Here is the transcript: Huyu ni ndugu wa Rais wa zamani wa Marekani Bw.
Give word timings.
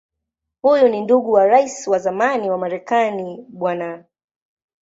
Huyu 0.61 0.87
ni 0.89 1.01
ndugu 1.01 1.31
wa 1.31 1.47
Rais 1.47 1.87
wa 1.87 1.99
zamani 1.99 2.49
wa 2.49 2.57
Marekani 2.57 3.45
Bw. 3.49 3.67